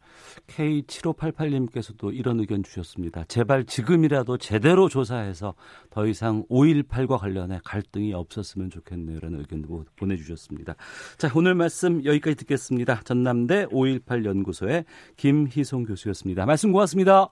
[0.48, 3.24] K7588님께서도 이런 의견 주셨습니다.
[3.24, 5.54] 제발 지금이라도 제대로 조사해서
[5.90, 9.20] 더 이상 5.18과 관련해 갈등이 없었으면 좋겠네요.
[9.20, 10.74] 라는 의견도 보내주셨습니다.
[11.16, 13.00] 자, 오늘 말씀 여기까지 듣겠습니다.
[13.04, 14.85] 전남대 5.18 연구소의
[15.16, 16.46] 김희송 교수였습니다.
[16.46, 17.28] 말씀 고맙습니다.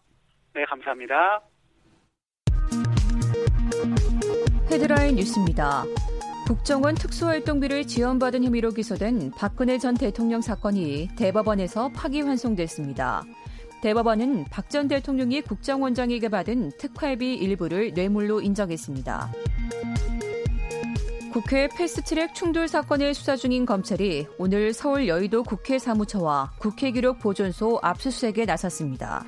[0.54, 1.42] 네, 감사합니다.
[4.70, 5.84] 헤드라인 뉴스입니다.
[6.46, 13.24] 국정원 특수활동비를 지원받은 혐의로 기소된 박근혜 전 대통령 사건이 대법원에서 파기환송됐습니다.
[13.82, 19.32] 대법원은 박 전 대통령이 국정원장에게 받은 특활비 일부를 뇌물로 인정했습니다.
[21.32, 27.80] 국회 패스트트랙 충돌 사건을 수사 중인 검찰이 오늘 서울 여의도 국회 사무처와 국회 기록 보존소
[27.82, 29.24] 압수수색에 나섰습니다.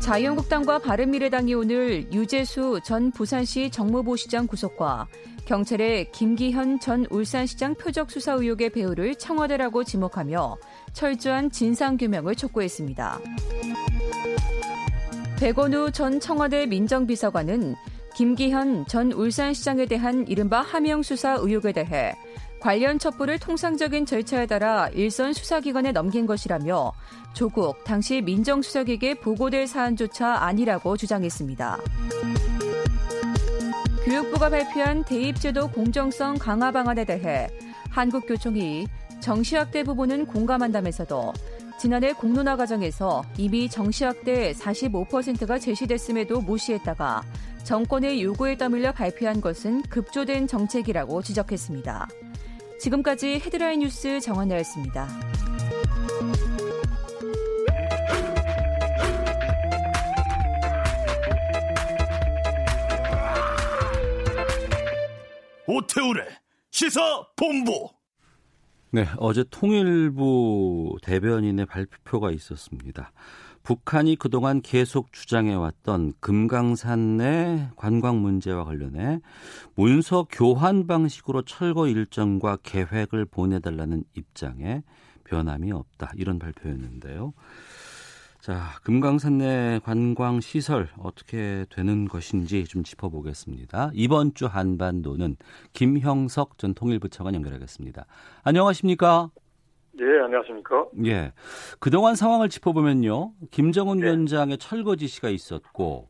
[0.00, 5.06] 자유한국당과 바른미래당이 오늘 유재수 전 부산시 정무부시장 구속과
[5.44, 10.56] 경찰의 김기현 전 울산시장 표적 수사 의혹의 배후를 청와대라고 지목하며
[10.94, 13.20] 철저한 진상규명을 촉구했습니다.
[15.38, 17.74] 백원우 전 청와대 민정비서관은
[18.14, 22.14] 김기현 전 울산시장에 대한 이른바 하명수사 의혹에 대해
[22.60, 26.92] 관련 첩보를 통상적인 절차에 따라 일선 수사기관에 넘긴 것이라며
[27.32, 31.78] 조국 당시 민정수석에게 보고될 사안조차 아니라고 주장했습니다.
[34.04, 37.48] 교육부가 발표한 대입제도 공정성 강화 방안에 대해
[37.90, 38.86] 한국교총이
[39.20, 41.32] 정시학대 부분은 공감한다면서도
[41.78, 47.22] 지난해 공론화 과정에서 이미 정시학대 45%가 제시됐음에도 무시했다가
[47.64, 52.08] 정권의 요구에 따물려 발표한 것은 급조된 정책이라고 지적했습니다.
[52.80, 55.06] 지금까지 헤드라인 뉴스 정원나였습니다.
[65.66, 66.26] 오태우래
[66.70, 67.00] 시사
[67.36, 67.90] 본부.
[68.92, 73.12] 네, 어제 통일부 대변인의 발표가 있었습니다.
[73.62, 79.20] 북한이 그동안 계속 주장해왔던 금강산 내 관광 문제와 관련해
[79.74, 84.82] 문서 교환 방식으로 철거 일정과 계획을 보내달라는 입장에
[85.24, 86.12] 변함이 없다.
[86.16, 87.32] 이런 발표였는데요.
[88.40, 93.90] 자, 금강산 내 관광 시설 어떻게 되는 것인지 좀 짚어보겠습니다.
[93.92, 95.36] 이번 주 한반도는
[95.74, 98.06] 김형석 전 통일부 차관 연결하겠습니다.
[98.42, 99.30] 안녕하십니까?
[99.98, 100.86] 예, 안녕하십니까?
[101.04, 101.32] 예.
[101.78, 103.32] 그동안 상황을 짚어보면요.
[103.50, 104.04] 김정은 예.
[104.04, 106.08] 위원장의 철거 지시가 있었고,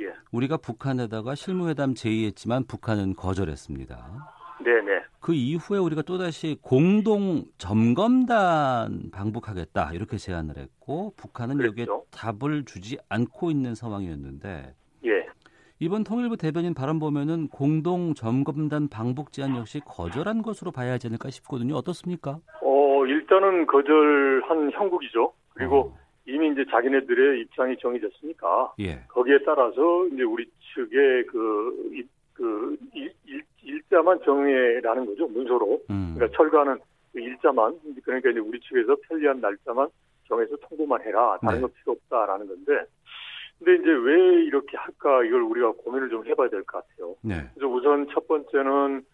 [0.00, 0.12] 예.
[0.32, 4.28] 우리가 북한에다가 실무회담 제의했지만 북한은 거절했습니다.
[4.62, 5.02] 네네.
[5.20, 11.82] 그 이후에 우리가 또다시 공동 점검단 방북하겠다 이렇게 제안을 했고 북한은 그랬죠.
[11.82, 14.74] 여기에 답을 주지 않고 있는 상황이었는데
[15.06, 15.26] 예.
[15.80, 21.30] 이번 통일부 대변인 발언 보면은 공동 점검단 방북 제안 역시 거절한 것으로 봐야 하지 않을까
[21.30, 21.74] 싶거든요.
[21.74, 22.38] 어떻습니까?
[23.04, 25.32] 어, 일단은 거절한 형국이죠.
[25.54, 25.98] 그리고 어.
[26.26, 29.02] 이미 이제 자기네들의 입장이 정해졌으니까 예.
[29.08, 35.80] 거기에 따라서 이제 우리 측의 그, 이, 그 일, 일, 일자만 정해라는 거죠 문서로.
[35.90, 36.14] 음.
[36.16, 36.78] 그러니까 철거하는
[37.12, 39.88] 그 일자만 그러니까 이제 우리 측에서 편리한 날짜만
[40.26, 41.38] 정해서 통보만 해라.
[41.42, 41.60] 다른 네.
[41.62, 42.84] 거 필요 없다라는 건데.
[43.58, 47.14] 근데 이제 왜 이렇게 할까 이걸 우리가 고민을 좀 해봐야 될 것 같아요.
[47.22, 47.34] 네.
[47.54, 49.04] 그래서 우선 첫 번째는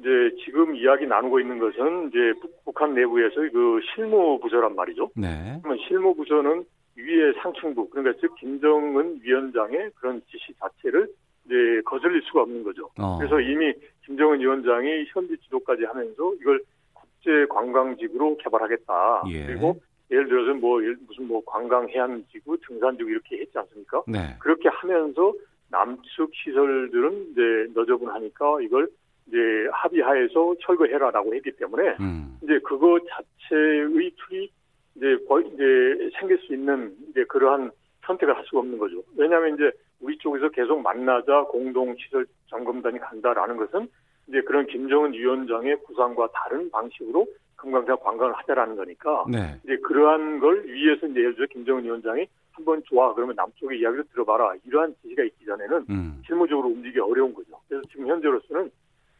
[0.00, 2.32] 이제 지금 이야기 나누고 있는 것은 이제
[2.64, 5.10] 북한 내부에서의 그 실무 부서란 말이죠.
[5.14, 5.58] 네.
[5.62, 6.64] 그러면 실무 부서는
[6.96, 11.06] 위의 상층부 그러니까 즉 김정은 위원장의 그런 지시 자체를
[11.44, 12.88] 이제 거슬릴 수가 없는 거죠.
[12.98, 13.18] 어.
[13.18, 13.72] 그래서 이미
[14.06, 16.60] 김정은 위원장이 현지 지도까지 하면서 이걸
[16.94, 19.24] 국제 관광지구로 개발하겠다.
[19.28, 19.46] 예.
[19.46, 19.76] 그리고
[20.10, 24.02] 예를 들어서 뭐 무슨 뭐 관광 해안지구, 등산지구 이렇게 했지 않습니까?
[24.08, 24.36] 네.
[24.40, 25.32] 그렇게 하면서
[25.68, 28.88] 남측 시설들은 이제 너저분하니까 이걸
[29.30, 32.36] 이제 합의하에서 철거해라라고 했기 때문에 음.
[32.42, 34.50] 이제 그거 자체의 틀이
[34.96, 35.16] 이제
[35.54, 37.70] 이제 생길 수 있는 이제 그러한
[38.04, 39.02] 선택을 할 수가 없는 거죠.
[39.16, 43.88] 왜냐하면 이제 우리 쪽에서 계속 만나자 공동 시설 점검단이 간다라는 것은
[44.28, 49.60] 이제 그런 김정은 위원장의 구상과 다른 방식으로 금강산 관광을 하자라는 거니까 네.
[49.64, 54.54] 이제 그러한 걸 위에서 이제 예를 들어 김정은 위원장이 한번 좋아 그러면 남쪽의 이야기를 들어봐라
[54.66, 56.22] 이러한 지시가 있기 전에는 음.
[56.26, 57.60] 실무적으로 움직이기 어려운 거죠.
[57.68, 58.70] 그래서 지금 현재로서는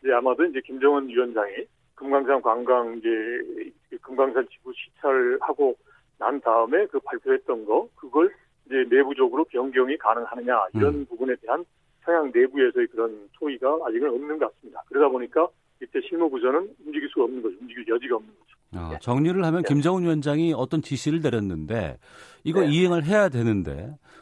[0.02, 3.08] 이제 아마도 이제 김정은 위원장이 금강산 관광 이제
[4.00, 5.76] 금강산 지구 시찰하고
[6.18, 8.32] 난 다음에 그 발표했던 거 그걸
[8.66, 11.06] 이제 내부적으로 변경이 가능하느냐 이런 음.
[11.06, 11.64] 부분에 대한
[12.02, 14.82] 평양 내부에서의 그런 토의가 아직은 없는 것 같습니다.
[14.88, 15.48] 그러다 보니까
[15.82, 17.56] 이때 실무부서는 움직일 수가 없는 거죠.
[17.60, 18.50] 움직일 여지가 없는 거죠.
[18.72, 19.68] 아, 정리를 하면 네.
[19.68, 21.98] 김정은 위원장이 어떤 지시를 내렸는데
[22.44, 22.68] 이거 네.
[22.68, 23.74] 이행을 해야 되는데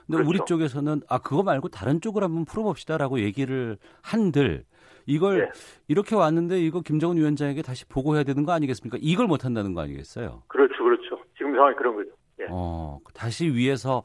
[0.07, 0.29] 근데 그렇죠.
[0.29, 4.65] 우리 쪽에서는 아 그거 말고 다른 쪽을 한번 풀어봅시다라고 얘기를 한들
[5.09, 5.49] 이걸 네.
[5.89, 8.99] 이렇게 왔는데 이거 김정은 위원장에게 다시 보고해야 되는 거 아니겠습니까?
[9.01, 10.43] 이걸 못 한다는 거 아니겠어요?
[10.49, 11.19] 그렇죠, 그렇죠.
[11.37, 12.11] 지금 상황이 그런 거죠.
[12.41, 12.47] 예.
[12.51, 14.03] 어, 다시 위에서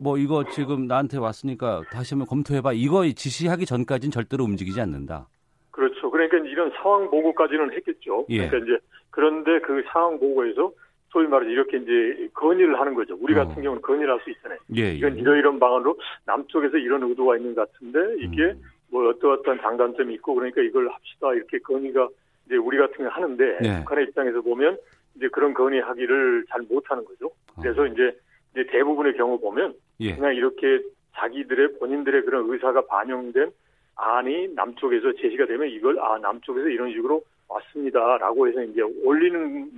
[0.00, 2.72] 뭐 이거 지금 나한테 왔으니까 다시 한번 검토해봐.
[2.72, 5.28] 이거 지시하기 전까지는 절대로 움직이지 않는다.
[5.70, 6.10] 그렇죠.
[6.10, 8.24] 그러니까 이런 상황 보고까지는 했겠죠.
[8.30, 8.48] 예.
[8.48, 10.72] 그러니까 이제 그런데 그 상황 보고에서
[11.10, 13.16] 소위 말해서 이렇게 이제 건의를 하는 거죠.
[13.20, 13.62] 우리 같은 어.
[13.62, 14.58] 경우는 건의를 할 수 있잖아요.
[14.76, 14.92] 예, 예.
[14.94, 18.62] 이건 이러이런 방안으로 남쪽에서 이런 의도가 있는 것 같은데 이게 음.
[18.96, 22.08] 뭐 어떠어떠한 장단점이 있고 그러니까 이걸 합시다 이렇게 건의가
[22.46, 23.78] 이제 우리 같은 경우 하는데 네.
[23.80, 24.78] 북한의 입장에서 보면
[25.16, 27.30] 이제 그런 건의하기를 잘 못하는 거죠.
[27.60, 27.86] 그래서 어.
[27.86, 28.16] 이제,
[28.52, 30.14] 이제 대부분의 경우 보면 예.
[30.14, 30.82] 그냥 이렇게
[31.14, 33.50] 자기들의 본인들의 그런 의사가 반영된
[33.96, 39.70] 안이 남쪽에서 제시가 되면 이걸 아 남쪽에서 이런 식으로 왔습니다라고 해서 이제 올리는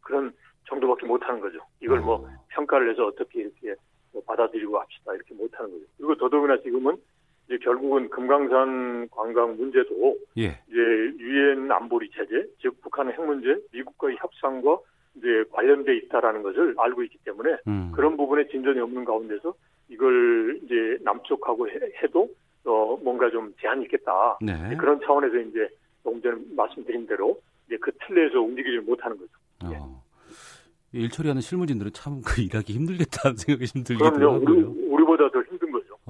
[0.00, 0.32] 그런
[0.68, 1.58] 정도밖에 못하는 거죠.
[1.80, 2.28] 이걸 뭐 어.
[2.48, 3.74] 평가를 해서 어떻게 이렇게
[4.12, 5.84] 뭐 받아들이고 합시다 이렇게 못하는 거죠.
[5.96, 6.96] 그리고 더더구나 지금은
[7.46, 10.58] 이제 결국은 금강산 관광 문제도 예.
[10.68, 10.78] 이제
[11.18, 14.78] 유엔 안보리 체제, 즉 북한의 핵 문제, 미국과의 협상과
[15.16, 17.92] 이제 관련돼 있다라는 것을 알고 있기 때문에 음.
[17.94, 19.54] 그런 부분에 진전이 없는 가운데서
[19.88, 21.78] 이걸 이제 남쪽하고 해,
[22.12, 22.28] 도
[22.64, 24.38] 어, 뭔가 좀 제한이 있겠다.
[24.40, 24.76] 네.
[24.78, 25.68] 그런 차원에서 이제
[26.02, 29.30] 조금 전에 말씀드린 대로 이제 그 틀내에서 움직이지 못하는 거죠.
[29.64, 29.70] 어.
[29.72, 30.04] 예.
[30.94, 34.83] 일 처리하는 실무진들은 참 그 일하기 힘들겠다는 생각이 좀 들기도 우리, 힘든 거죠.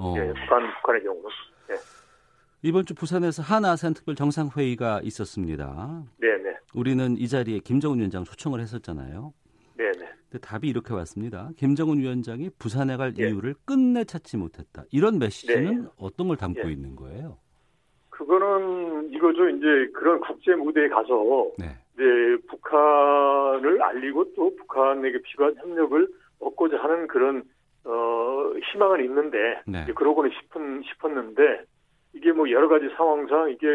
[0.05, 0.15] 어.
[0.17, 1.29] 예, 북한, 북한의 경우는.
[1.71, 1.75] 예.
[2.61, 6.03] 이번 주 부산에서 한아세안 특별 정상회의가 있었습니다.
[6.19, 6.57] 네네.
[6.75, 9.33] 우리는 이 자리에 김정은 위원장 초청을 했었잖아요.
[9.77, 9.91] 네네.
[10.29, 11.49] 근데 답이 이렇게 왔습니다.
[11.57, 13.27] 김정은 위원장이 부산에 갈 예.
[13.27, 14.83] 이유를 끝내 찾지 못했다.
[14.91, 15.89] 이런 메시지는 네.
[15.97, 16.71] 어떤 걸 담고 예.
[16.71, 17.37] 있는 거예요?
[18.09, 19.49] 그거는 이거죠.
[19.49, 21.65] 이제 그런 국제 무대에 가서 네.
[21.93, 22.03] 이제
[22.47, 26.07] 북한을 알리고 또 북한에게 필요한 협력을
[26.39, 27.43] 얻고자 하는 그런
[27.85, 29.85] 어 희망은 있는데 네.
[29.93, 31.63] 그러고는 싶은 싶었는데
[32.13, 33.67] 이게 뭐 여러 가지 상황상 이게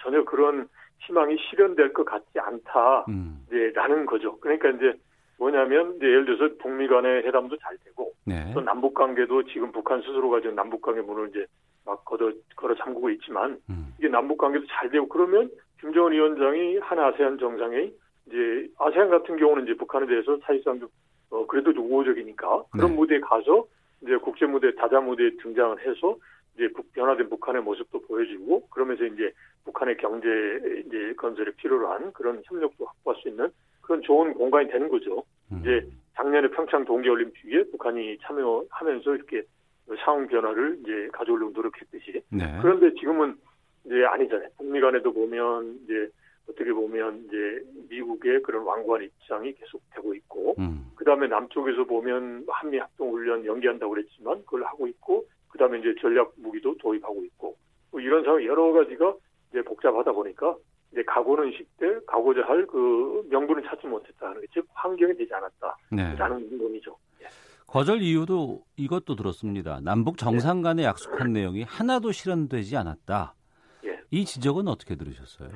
[0.00, 0.68] 전혀 그런
[1.00, 3.04] 희망이 실현될 것 같지 않다.
[3.08, 3.44] 음.
[3.46, 4.38] 이제 라는 거죠.
[4.40, 4.94] 그러니까 이제
[5.38, 8.52] 뭐냐면 이제 예를 들어서 북미 간의 회담도 잘 되고 네.
[8.54, 11.46] 또 남북 관계도 지금 북한 스스로가 지금 남북 관계 문을 이제
[11.84, 13.92] 막 걸어 걸어 잠그고 있지만 음.
[13.98, 17.92] 이게 남북 관계도 잘 되고 그러면 김정은 위원장이 한 아세안 정상회의
[18.26, 20.88] 이제 아세안 같은 경우는 이제 북한에 대해서 사실상 좀
[21.32, 22.96] 어, 그래도 좀 우호적이니까 그런 네.
[22.96, 23.66] 무대에 가서
[24.02, 26.16] 이제 국제 무대 다자 무대에 등장을 해서
[26.54, 29.32] 이제 변화된 북한의 모습도 보여주고 그러면서 이제
[29.64, 30.28] 북한의 경제
[30.86, 33.48] 이제 건설에 필요로 한 그런 협력도 확보할 수 있는
[33.80, 35.24] 그런 좋은 공간이 되는 거죠.
[35.50, 35.60] 음.
[35.60, 39.42] 이제 작년에 평창 동계올림픽에 북한이 참여하면서 이렇게
[40.04, 42.22] 상황 변화를 이제 가져오려고 노력했듯이.
[42.28, 42.58] 네.
[42.60, 43.36] 그런데 지금은
[43.86, 44.48] 이제 아니잖아요.
[44.58, 46.08] 북미 간에도 보면 이제
[46.48, 50.90] 어떻게 보면 이제 미국의 그런 완고한 입장이 계속되고 있고, 음.
[50.94, 55.94] 그 다음에 남쪽에서 보면 한미 합동 훈련 연기한다고 그랬지만 그걸 하고 있고, 그 다음에 이제
[56.00, 57.56] 전략 무기도 도입하고 있고,
[57.90, 59.14] 뭐 이런 상황 여러 가지가
[59.50, 60.56] 이제 복잡하다 보니까
[60.92, 64.32] 이제 가고는 쉽대 가고자 할 그 명분을 찾지 못했다.
[64.52, 66.56] 즉 환경이 되지 않았다라는 네.
[66.56, 66.96] 논의죠.
[67.22, 67.26] 예.
[67.66, 69.80] 거절 이유도 이것도 들었습니다.
[69.82, 70.62] 남북 정상 네.
[70.62, 73.34] 간에 약속한 내용이 하나도 실현되지 않았다.
[73.84, 74.00] 예.
[74.10, 75.50] 이 지적은 어떻게 들으셨어요?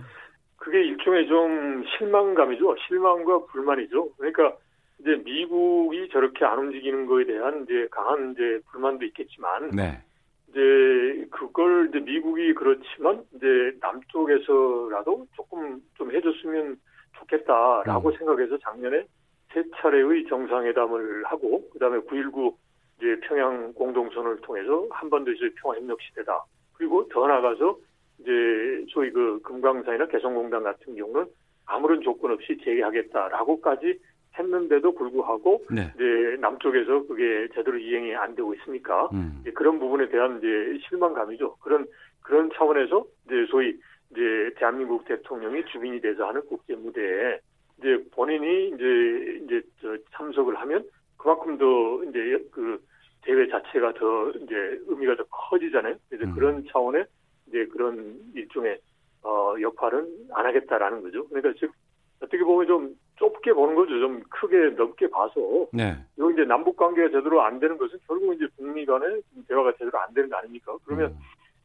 [0.66, 2.74] 그게 일종의 좀 실망감이죠.
[2.88, 4.08] 실망과 불만이죠.
[4.16, 4.56] 그러니까
[4.98, 10.02] 이제 미국이 저렇게 안 움직이는 거에 대한 이제 강한 이제 불만도 있겠지만 네.
[10.48, 13.46] 이제 그걸 이제 미국이 그렇지만 이제
[13.80, 16.80] 남쪽에서라도 조금 좀 해줬으면
[17.18, 18.16] 좋겠다라고 음.
[18.18, 19.06] 생각해서 작년에
[19.54, 22.56] 세 차례의 정상회담을 하고 그다음에 9.19
[22.96, 26.44] 이제 평양 공동선언을 통해서 한반도에서의 평화협력 시대다.
[26.72, 27.78] 그리고 더 나가서
[28.20, 31.26] 이제 소위 그 금강산이나 개성공단 같은 경우는
[31.66, 33.98] 아무런 조건 없이 재개하겠다라고까지
[34.38, 35.92] 했는데도 불구하고 네.
[35.94, 39.42] 이제 남쪽에서 그게 제대로 이행이 안 되고 있으니까 음.
[39.54, 41.56] 그런 부분에 대한 이제 실망감이죠.
[41.56, 41.86] 그런
[42.22, 43.78] 그런 차원에서 이제 소위
[44.10, 47.38] 이제 대한민국 대통령이 주민이 돼서 하는 국제 무대에
[47.78, 50.84] 이제 본인이 이제 이제 저 참석을 하면
[51.16, 52.80] 그만큼 더 이제 그
[53.22, 54.54] 대회 자체가 더 이제
[54.86, 55.96] 의미가 더 커지잖아요.
[56.08, 56.34] 그래서 음.
[56.34, 57.06] 그런 차원의
[57.48, 58.78] 이제 그런 일종의
[59.22, 61.26] 어 역할은 안 하겠다라는 거죠.
[61.28, 61.72] 그러니까 즉
[62.20, 63.98] 어떻게 보면 좀 좁게 보는 거죠.
[64.00, 65.66] 좀 크게 넓게 봐서.
[65.72, 65.96] 네.
[66.16, 70.12] 이거 이제 남북 관계가 제대로 안 되는 것은 결국 이제 북미 간의 대화가 제대로 안
[70.14, 70.76] 되는 거 아닙니까?
[70.84, 71.18] 그러면 음.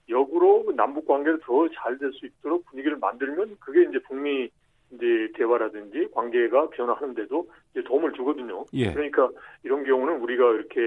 [0.09, 4.49] 역으로 남북 관계를 더 잘 될 수 있도록 분위기를 만들면 그게 이제 북미
[4.93, 8.65] 이제 대화라든지 관계가 변화하는데도 이제 도움을 주거든요.
[8.73, 8.91] 예.
[8.91, 9.29] 그러니까
[9.63, 10.79] 이런 경우는 우리가 이렇게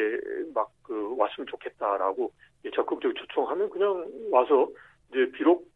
[0.55, 2.31] 막 그 왔으면 좋겠다라고
[2.75, 4.69] 적극적으로 초청하면 그냥 와서
[5.15, 5.71] 이제 비록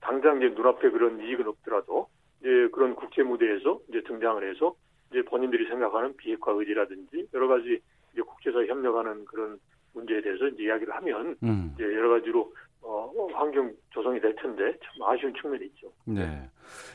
[0.00, 2.08] 당장 이제 눈앞에 그런 이익은 없더라도
[2.40, 4.74] 이제 그런 국제 무대에서 이제 등장을 해서
[5.10, 7.78] 이제 본인들이 생각하는 비핵화 의지라든지 여러 가지
[8.12, 9.58] 이제 국제사회 협력하는 그런
[9.92, 11.72] 문제에 대해서 이제 이야기를 하면 음.
[11.74, 15.92] 이제 여러 가지로 어, 환경 조성이 될 텐데 참 아쉬운 측면이 있죠.
[16.06, 16.48] 네.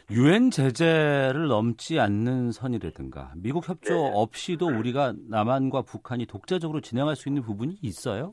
[0.09, 4.11] 유엔 제재를 넘지 않는 선이라든가 미국 협조 네.
[4.13, 8.31] 없이도 우리가 남한과 북한이 독자적으로 진행할 수 있는 부분이 있어요?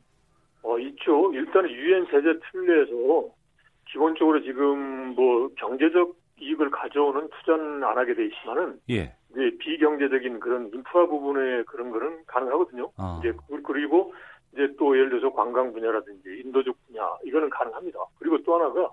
[0.62, 1.32] 어, 있죠.
[1.34, 3.39] 일단은 유엔 제재 틀 내에서
[3.92, 9.14] 기본적으로 지금 뭐 경제적 이익을 가져오는 투자는 안 하게 돼 있지만은 예.
[9.32, 12.90] 이제 비경제적인 그런 인프라 부분의 그런 거는 가능하거든요.
[12.96, 13.20] 아.
[13.20, 13.32] 이제
[13.64, 14.14] 그리고
[14.52, 17.98] 이제 또 예를 들어서 관광 분야라든지 인도적 분야 이거는 가능합니다.
[18.18, 18.90] 그리고 또 하나가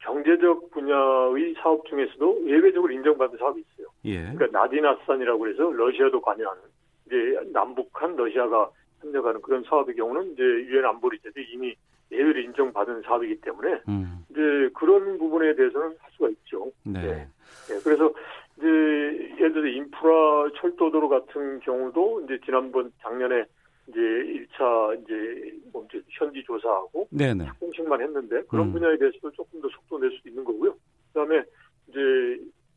[0.00, 3.88] 경제적 분야의 사업 중에서도 예외적으로 인정받은 사업이 있어요.
[4.04, 4.32] 예.
[4.32, 6.62] 그러니까 나디나산이라고 해서 러시아도 관여하는
[7.06, 8.70] 이제 남북한 러시아가
[9.00, 11.74] 협력하는 그런 사업의 경우는 이제 유엔 안보리제도 이미
[12.10, 14.24] 예외를 인정받은 사업이기 때문에 음.
[14.30, 14.40] 이제
[14.74, 16.70] 그런 부분에 대해서는 할 수가 있죠.
[16.84, 17.00] 네.
[17.02, 17.28] 네.
[17.68, 17.80] 네.
[17.84, 18.12] 그래서
[18.56, 18.66] 이제
[19.36, 23.44] 예를 들어 인프라 철도도로 같은 경우도 이제 지난번 작년에
[23.88, 27.48] 이제 1차 이제 뭐 이제 현지 조사하고 네네.
[27.60, 28.72] 공식만 했는데 그런 음.
[28.72, 30.74] 분야에 대해서도 조금 더 속도 낼수 있는 거고요.
[31.12, 31.42] 그다음에
[31.88, 31.98] 이제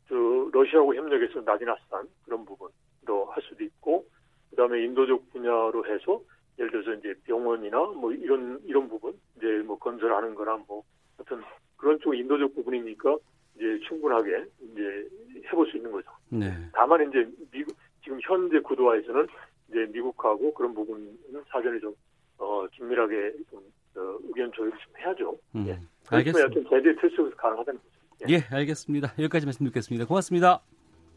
[0.08, 0.14] 저
[0.52, 4.04] 러시아하고 협력해서 나디나산 그런 부분도 할 수도 있고
[4.50, 6.20] 그다음에 인도적 분야로 해서
[6.58, 10.82] 예를 들어서 이제 병원이나 뭐 이런 이런 부분 이제 뭐 건설하는 거나 뭐
[11.16, 11.42] 하여튼
[11.76, 13.16] 그런 쪽 인도적 부분이니까
[13.56, 15.08] 이제 충분하게 이제
[15.46, 16.10] 해볼 수 있는 거죠.
[16.28, 16.52] 네.
[16.72, 19.26] 다만 이제 미국 지금 현재 구도화에서는
[19.68, 21.16] 이제 미국하고 그런 부분은
[21.48, 21.94] 사전에 좀
[22.38, 23.60] 어, 긴밀하게 좀
[23.96, 25.38] 어, 의견 조율을 좀 해야죠.
[25.54, 25.78] 음, 예.
[26.08, 26.68] 알겠습니다.
[26.68, 27.92] 제재 틀속에서 가능하다는 거죠.
[28.28, 28.34] 예.
[28.34, 29.14] 예, 알겠습니다.
[29.18, 30.06] 여기까지 말씀 듣겠습니다.
[30.06, 30.60] 고맙습니다.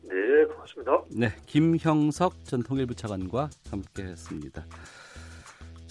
[0.03, 1.03] 네, 고맙습니다.
[1.09, 4.65] 네, 김형석 전 통일부 차관과 함께했습니다.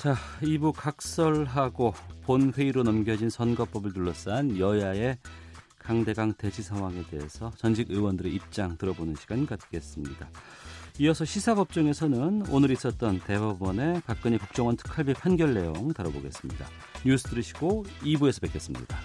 [0.05, 1.95] 자, 2부 각설하고
[2.25, 5.17] 본회의로 넘겨진 선거법을 둘러싼 여야의
[5.79, 10.29] 강대강 대치 상황에 대해서 전직 의원들의 입장 들어보는 시간 갖겠습니다.
[10.99, 16.67] 이어서 시사법정에서는 오늘 있었던 대법원의 박근혜 국정원 특활비 판결 내용 다뤄보겠습니다.
[17.07, 18.99] 뉴스 들으시고 2부에서 뵙겠습니다.